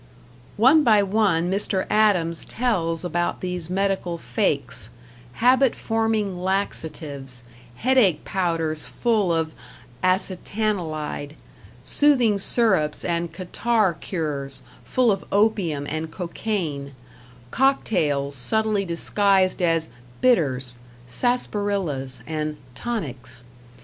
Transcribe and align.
One 0.57 0.83
by 0.83 1.03
one 1.03 1.51
Mr. 1.51 1.85
Adams 1.87 2.43
tells 2.43 3.05
about 3.05 3.41
these 3.41 3.69
medical 3.69 4.17
fakes: 4.17 4.89
habit 5.33 5.75
forming 5.75 6.39
laxatives, 6.39 7.43
head 7.75 7.99
ache 7.99 8.25
powders 8.25 8.87
full 8.87 9.31
of 9.31 9.53
acetanilid, 10.03 11.35
soothing 11.83 12.39
syrups 12.39 13.05
and 13.05 13.31
catarrh 13.31 13.93
cures 13.93 14.63
full 14.83 15.11
of 15.11 15.23
opium 15.31 15.85
and 15.87 16.09
cocaine, 16.09 16.95
cock 17.51 17.83
tails 17.83 18.33
subtly 18.35 18.83
disguised 18.85 19.61
as 19.61 19.87
"bitters", 20.19 20.77
"sarsaparillas", 21.07 22.21
and 22.25 22.57
"tonics". 22.73 23.43